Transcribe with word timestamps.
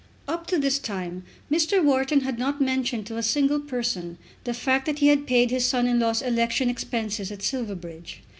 Up 0.27 0.47
to 0.47 0.57
this 0.57 0.79
time 0.79 1.25
Mr. 1.51 1.83
Wharton 1.83 2.21
had 2.21 2.39
not 2.39 2.59
mentioned 2.59 3.05
to 3.05 3.17
a 3.17 3.21
single 3.21 3.59
person 3.59 4.17
the 4.45 4.53
fact 4.55 4.87
that 4.87 4.97
he 4.97 5.09
had 5.09 5.27
paid 5.27 5.51
his 5.51 5.65
son 5.65 5.85
in 5.85 5.99
law's 5.99 6.23
election 6.23 6.71
expenses 6.71 7.31
at 7.31 7.43
Silverbridge. 7.43 8.19